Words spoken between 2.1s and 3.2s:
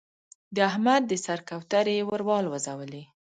والوزولې.